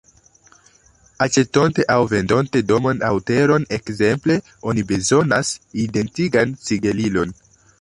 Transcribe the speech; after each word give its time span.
Aĉetonte 1.25 1.85
aŭ 1.95 1.97
vendonte 2.13 2.61
domon 2.71 3.03
aŭ 3.09 3.13
terenon, 3.27 3.67
ekzemple, 3.79 4.39
oni 4.73 4.87
bezonas 4.93 5.53
identigan 5.85 6.57
sigelilon. 6.71 7.37